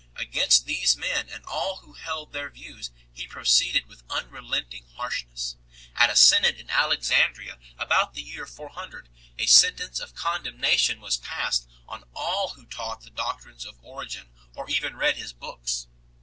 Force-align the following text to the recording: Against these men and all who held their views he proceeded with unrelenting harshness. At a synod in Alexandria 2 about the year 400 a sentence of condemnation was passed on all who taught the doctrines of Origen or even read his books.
Against 0.15 0.65
these 0.65 0.97
men 0.97 1.29
and 1.29 1.45
all 1.45 1.75
who 1.75 1.93
held 1.93 2.33
their 2.33 2.49
views 2.49 2.89
he 3.13 3.27
proceeded 3.27 3.85
with 3.85 4.01
unrelenting 4.09 4.87
harshness. 4.95 5.57
At 5.95 6.09
a 6.09 6.15
synod 6.15 6.55
in 6.55 6.71
Alexandria 6.71 7.59
2 7.77 7.77
about 7.83 8.15
the 8.15 8.23
year 8.23 8.47
400 8.47 9.09
a 9.37 9.45
sentence 9.45 9.99
of 9.99 10.15
condemnation 10.15 11.01
was 11.01 11.17
passed 11.17 11.67
on 11.87 12.03
all 12.15 12.49
who 12.55 12.65
taught 12.65 13.01
the 13.01 13.11
doctrines 13.11 13.63
of 13.63 13.77
Origen 13.83 14.31
or 14.55 14.67
even 14.71 14.95
read 14.95 15.17
his 15.17 15.33
books. 15.33 15.85